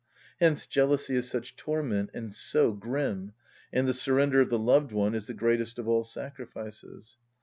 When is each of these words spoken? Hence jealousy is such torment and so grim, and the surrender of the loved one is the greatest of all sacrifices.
Hence 0.39 0.65
jealousy 0.65 1.13
is 1.13 1.29
such 1.29 1.55
torment 1.55 2.09
and 2.15 2.33
so 2.33 2.71
grim, 2.71 3.33
and 3.71 3.87
the 3.87 3.93
surrender 3.93 4.41
of 4.41 4.49
the 4.49 4.57
loved 4.57 4.91
one 4.91 5.13
is 5.13 5.27
the 5.27 5.35
greatest 5.35 5.77
of 5.77 5.87
all 5.87 6.03
sacrifices. 6.03 7.17